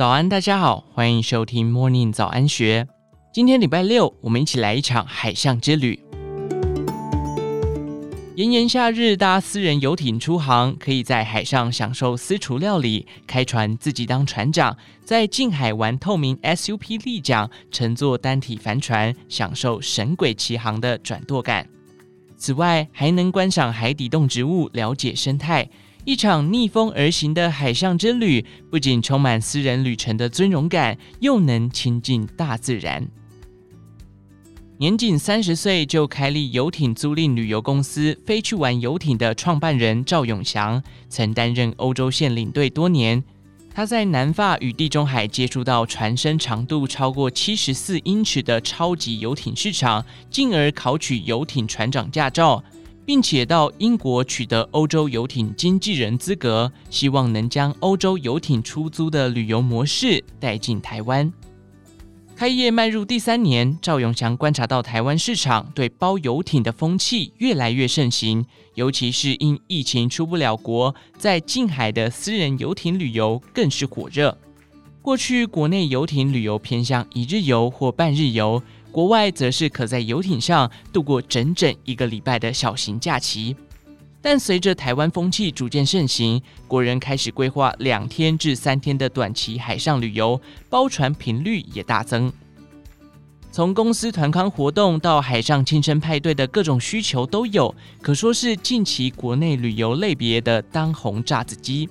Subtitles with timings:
[0.00, 2.88] 早安，大家好，欢迎收听 Morning 早安学。
[3.34, 6.00] 今天礼拜六，我们一起来一场海上之旅。
[8.34, 21.68] 炎炎夏日，搭私人游艇出航，可以在海上享受私厨料理，开船自己当船长，在近海玩透明 SUP 立桨，乘坐单体帆船，享受神鬼奇航的转舵感。
[22.38, 25.68] 此外，还能观赏海底动植物，了解生态。
[26.04, 33.06] 一场逆风而行的海上之旅，不仅充满私人旅程的尊荣感，又能亲近大自然。
[34.78, 43.22] 年仅三十岁就开立游艇租赁旅游公司“飞去玩游艇”的创办人赵永祥，曾担任欧洲线领队多年。
[43.72, 52.64] 他在南法与地中海接触到船身长度超过七十四英尺的超级游艇市场，进而考取游艇船长驾照。
[53.04, 61.32] 并且到英国取得欧洲游艇经纪人资格，希望能将欧洲游艇出租的旅游模式带进台湾。
[62.36, 74.38] 开业迈入第三年，赵永祥观察到台湾市场对包游艇的风气越来越盛行，尤其是因疫情出不了国，在近海的私人游艇旅游更是火热。
[75.02, 78.62] 过去国内游艇旅游偏向一日游或半日游。
[78.90, 83.54] 国外则是可在游艇上度过整整一个礼拜的小型假期，
[84.20, 92.32] 但随着台湾风气逐渐盛行，国人开始规划两天至三天的短期海上旅游，包船频率也大增。
[93.52, 101.88] 从公司团康活动到海上庆生派对的各种需求都有，可说是近期国内旅游类别的当红炸子鸡。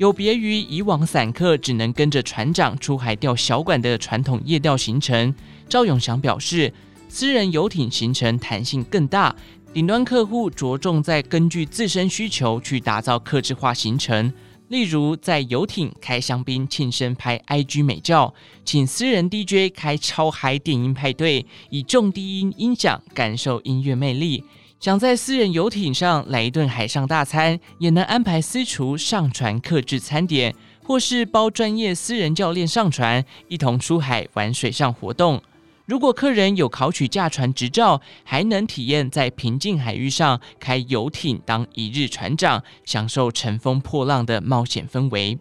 [0.00, 5.34] 有别于以往散客只能跟着船长出海钓小管的传统夜钓行程。
[5.68, 6.72] 赵永祥表示，
[7.06, 9.36] 私人游艇行程弹性更大，
[9.74, 14.32] 顶端客户着重在根据自身需求去打造客制化行程，
[14.68, 18.32] 例如在游艇开香槟庆生拍 IG 美照，
[18.64, 24.44] 请私人 DJ 开超嗨电音派对，以重低音音响感受音乐魅力。
[24.80, 35.42] 想在私人游艇上来一顿海上大餐，也能安排私厨上船客制餐点，或是包专业私人教练上船，一同出海玩水上活动。
[35.84, 45.38] 如果客人有考取驾船执照，还能体验在平静海域上开游艇当一日船长，享受乘风破浪的冒险氛围。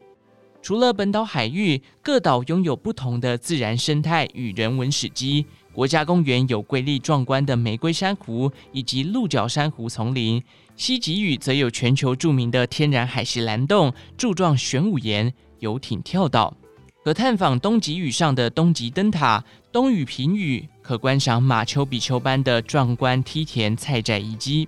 [0.62, 5.46] 除了本岛海域，各岛拥有不同的自然生态与人文史迹。
[5.74, 10.44] 国家公园有瑰丽壮观的玫瑰珊瑚以及鹿角珊瑚丛林，
[10.75, 16.56] 西极屿则有全球著名的天然海蚀蓝洞、柱状玄武岩、游艇跳岛。
[17.03, 24.68] 可探访东极屿上的东极灯塔，东屿平屿可观赏马丘比丘般的壮观梯田菜寨遗迹。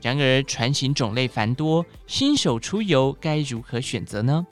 [0.00, 4.46] 然而，船型种类繁多，新手出游该如何选择呢？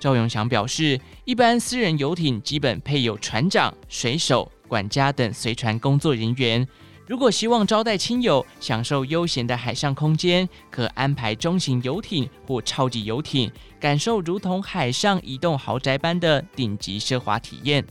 [0.00, 6.64] 赵永祥表示，一般私人游艇基本配有船长、水手、管家等随船工作人员。
[7.06, 17.82] 如果希望招待亲友，享受悠闲的海上空间，可安排中型游艇或超级游艇，感受如同海上移动豪宅般的顶级奢华体验。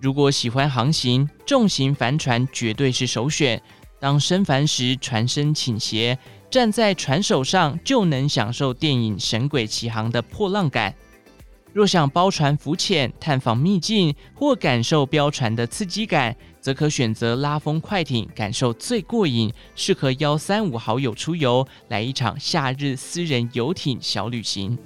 [0.00, 3.62] 如果喜欢航行，重型帆船绝对是首选。
[3.98, 6.18] 当升帆时，船身倾斜，
[6.50, 10.94] 站在船首上就能享受电影《神鬼奇航》的破浪感。
[11.72, 24.78] 若想包船浮潜、探访秘境或感受飙船的刺激感，则可选择拉风快艇，感受最过瘾，适合邀三五好友出游，来一场夏日私人游艇小旅行。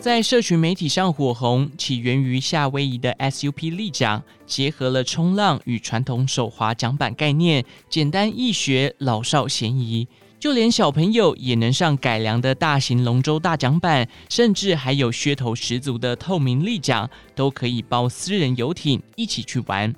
[0.00, 10.08] 在社群媒体上火红，起源于夏威夷的 SUP 立桨，结合了冲浪与传统手滑桨板概念，简单易学，老少咸宜。
[10.40, 19.92] 就连小朋友也能上改良的大型龙舟大桨板，甚至还有噱头十足的透明立桨，都可以包私人游艇一起去玩。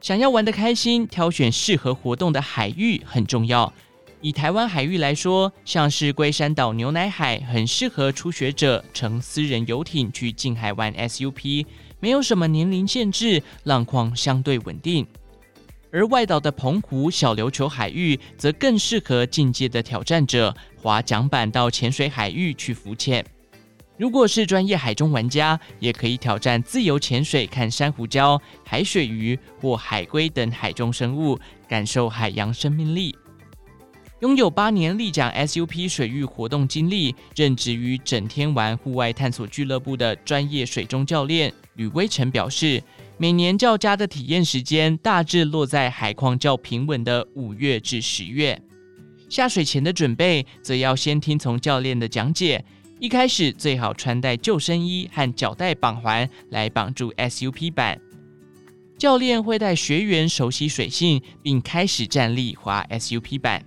[0.00, 3.72] 想要玩得开心，挑选适合活动的海域很重要。
[4.20, 11.66] 以台湾海域来说，像是龟山岛牛奶海，很适合初学者乘私人游艇去近海玩 SUP，
[11.98, 15.04] 没有什么年龄限制，浪况相对稳定。
[15.92, 23.24] 而外岛的澎湖小琉球海域，则更适合进阶的挑战者划桨板到浅水海域去浮潜。
[23.96, 31.38] 如果是专业海中玩家，也可以挑战自由潜水，看珊瑚礁、海水鱼或海龟等海中生物，
[31.68, 33.14] 感受海洋生命力。
[34.20, 42.82] 拥有八年立桨 SUP 水域活动经历，任职于整天玩户外探索俱乐部的专业水中教练吕威成表示。
[43.20, 48.58] 每年较佳的体验时间大致落在海况较平稳的五月至十月。
[49.28, 52.64] 下水前的准备则要先听从教练的讲解。
[52.98, 58.00] 一开始最好穿戴救生衣和脚带绑环来绑住 SUP 板。
[58.96, 63.62] 教练会带学员熟悉水性，并开始站立滑 SUP 板。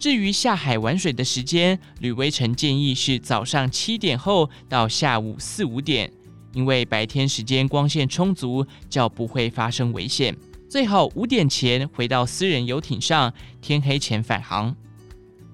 [0.00, 6.12] 至于下海玩水的时间，吕威成建议是早上七点后到下午四五点，
[6.56, 10.34] 因为白天时间光线充足，较不会发生危险。
[10.70, 13.30] 最好五点前回到私人游艇上，
[13.60, 14.74] 天黑前返航。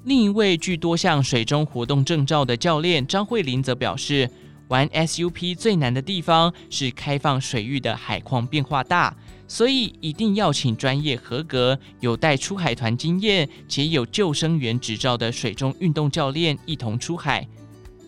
[0.05, 4.31] 另一位具多项水中活动证照的教练张慧玲则表示，
[4.69, 9.13] 玩 SUP 最难的地方是开放水域的海况变化大，
[9.49, 17.45] 所以一定要请专业合格、有带出海团经验且有救生员执照的水中运动教练一同出海。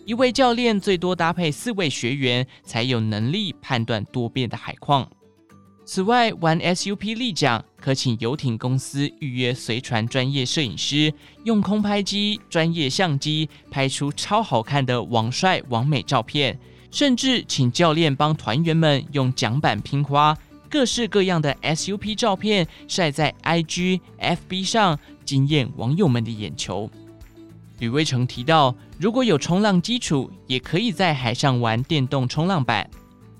[0.05, 5.09] 一位教练最多搭配四位学员，才有能力判断多变的海况。
[5.83, 11.11] 此外，玩 SUP 立桨可请游艇公司预约随船专业摄影师，
[11.43, 16.59] 用空拍机、专业相机拍出超好看的网帅网美照片，
[16.91, 20.37] 甚至请教练帮团员们用桨板拼花，
[20.69, 26.89] 各式各样的 SUP 照片晒在 IG、FB 上，惊艳网友们的眼球。
[27.79, 32.89] 吕威成提到，如果有冲浪基础，也可以在海上玩电动冲浪板。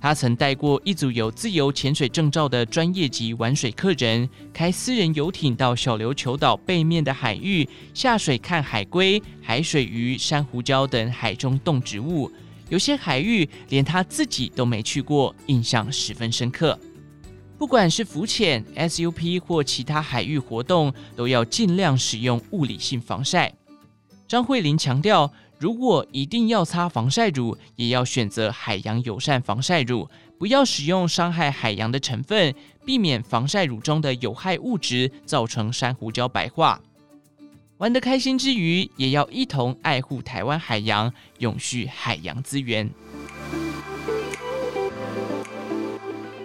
[0.01, 12.31] 他曾带过一组有自由潜水证照的专业级玩水客人，开私人游艇到小琉球岛背面的海域下水看海龟、海水鱼、珊瑚礁等海中动植物。
[12.69, 16.77] 有些海域连他自己都没去过，印象十分深刻。
[17.57, 23.51] 不管是浮潜、SUP 或其他海域活动，都要尽量使用物理性防晒。
[24.35, 25.31] 张慧玲强调。
[25.57, 32.53] 如果一定要擦防晒乳，也要选择海洋友善防晒乳，不要使用伤害海洋的成分，
[32.83, 36.81] 避免防晒乳中的有害物质造成珊瑚礁白化。
[37.77, 42.89] 玩得开心之余，也要一同爱护台湾海洋，永续海洋资源。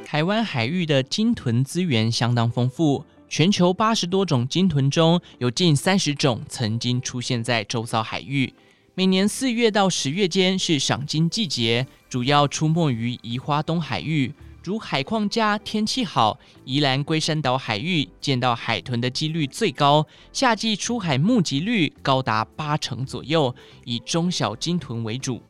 [0.06, 8.52] 台湾海域的鲸豚资源相当丰富，全球八十多种鲸豚中有近三十种曾经出现在周遭海域。
[8.96, 14.34] 每年四月到十月间是赏鲸季节，主要出没于宜花东海域。
[14.64, 23.54] 如海况佳、天气好，宜兰龟山岛海域见到海豚的几率最高，夏季出海目击率高达八成左右，
[23.84, 25.40] 以中小鲸豚为主。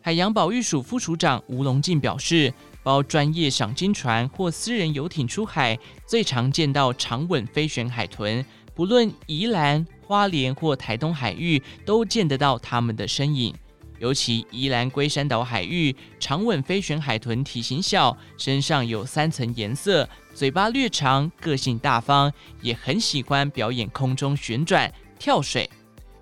[0.00, 8.44] 海洋保育署副署长吴龙进表示，包专业赏鲸船或私人游艇出海，最常见到长吻飞旋海豚，
[8.74, 9.86] 不论宜兰。
[10.08, 13.54] 花莲或台东海域都见得到它们的身影，
[13.98, 22.32] 尤其宜兰龟山岛海域，长吻飞旋海豚体型小，身上有三层颜色，嘴巴略长，个性大方，
[22.62, 25.68] 也很喜欢表演空中旋转、跳水。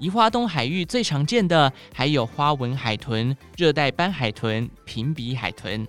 [0.00, 5.86] 宜花东海域最常见的还有花纹海豚、热带斑海豚、平鼻海豚。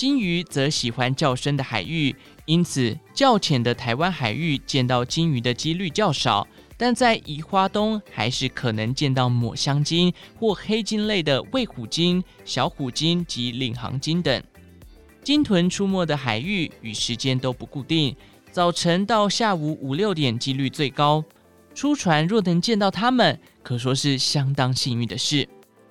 [0.00, 2.16] 鲸鱼则喜欢较深的海域，
[2.46, 6.48] 因此较浅的台湾海域见到鲸鱼的几率较少。
[6.78, 14.42] 但在宜花东还是可能见到抹香鲸或黑鲸类的卫虎鲸、小虎鲸及领航鲸等。
[15.22, 18.16] 鲸豚出没的海域与时间都不固定，
[18.50, 21.22] 早晨到下午五六点几率最高。
[21.74, 25.46] 出船若能见到它们，可说是相当幸运的事。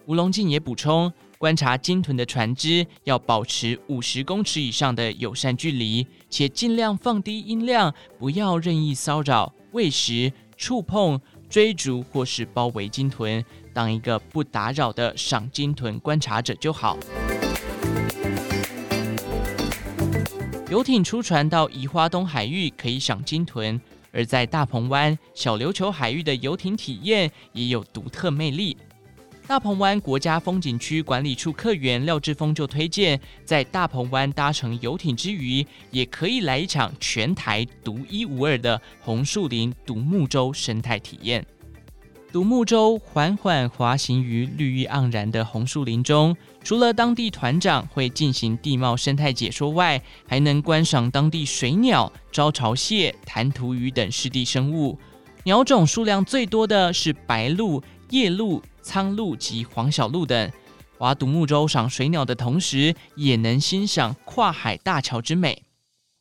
[0.08, 10.32] 吴龙进也补充，观察鲸豚的船只要保持五十公尺以上的友善距离，且尽量放低音量，不要任意骚扰、喂食。
[10.58, 11.18] 触碰、
[11.50, 13.42] 追逐或是包围鲸豚，
[13.74, 16.98] 当一个不打扰的赏鲸豚观察者就好。
[20.70, 23.80] 游艇出船到宜花东海域可以赏鲸豚，
[24.12, 28.76] 而在大鹏湾、小琉球海域的游艇体验也有独特魅力。
[29.50, 41.44] 大鹏湾国家风景区管理处客员廖志峰就推荐，在大鹏湾搭乘游艇之余，也可以来一场全台独一无二的红树林独木舟生态体验。
[42.32, 54.96] 独木舟缓缓滑行于绿意盎然的红树林中，除了当地团长会进行地貌生态解说外，还能观赏当地水鸟、招潮蟹、弹涂鱼等湿地生物。
[55.46, 58.62] 鸟种数量最多的是白鹭、夜鹭。
[58.82, 60.52] 苍鹭及黄小鹭等，
[60.98, 65.62] 划独木舟赏水鸟的同时，也能欣赏跨海大桥之美。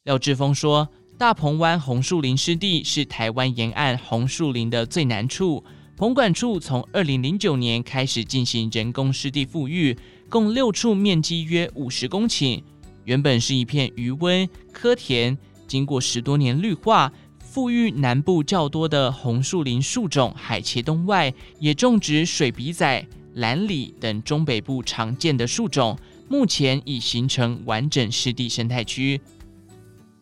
[0.02, 5.64] 廖志峰说：“大鹏湾红树林湿地是台湾沿岸红树林的最南处，
[5.96, 9.96] 棚管处从二零零九年开始进行人工湿地复育，
[10.28, 12.62] 共六处，面积约五十公顷。
[13.04, 17.10] 原本是一片鱼塭、蚵田，经过十多年绿化。”
[17.58, 25.98] 富裕南部较多的红树林树种海茄冬外，也种植水笔仔、蓝李等中北部常见的树种，
[26.28, 29.20] 目前已形成完整湿地生态区。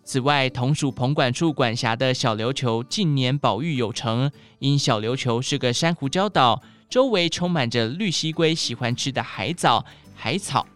[0.03, 10.67] 此外，同属澎管处管辖的小琉球近年保育有成，因小琉球是个珊瑚礁岛，周围充满着绿蠵龟喜欢吃的海藻、海草。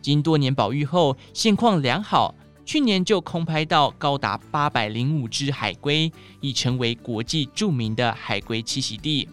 [0.00, 2.34] 经多年保育后，现况良好。
[2.64, 9.28] 去年就空拍到高达八百零五只海龟，已成为国际著名的海龟栖息地。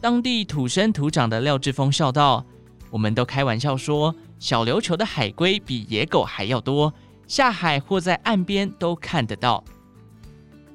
[0.00, 2.44] 当地土生土长的廖志峰笑道
[2.90, 6.92] ：“我们都开玩笑说，小琉球的海龟比野狗还要多，
[7.26, 9.64] 下海或在岸边都看得到。”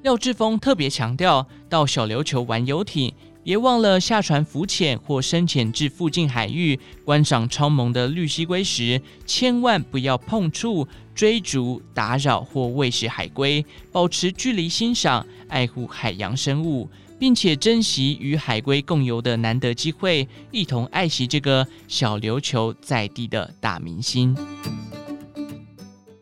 [0.02, 24.36] 廖志峰特别强调，到小琉球玩游艇，别忘了下船浮潜或深潜至附近海域观赏超萌的绿蜥龟时，千万不要碰触、追逐、打扰或喂食海龟，保持距离欣赏，爱护海洋生物，并且珍惜与海龟共游的难得机会，一同爱惜这个小琉球在地的大明星。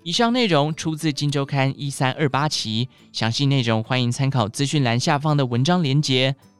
[0.05, 6.35] 以上内容出自《金周刊》一三二八期，详细内容欢迎参考资讯栏下方的文章连结。